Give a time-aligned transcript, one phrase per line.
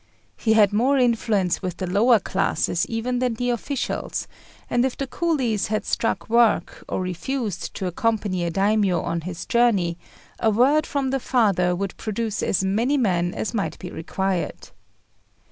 [0.35, 4.27] He had more influence with the lower classes even than the officials;
[4.67, 9.45] and if the coolies had struck work or refused to accompany a Daimio on his
[9.45, 9.99] journey,
[10.39, 14.71] a word from the Father would produce as many men as might be required.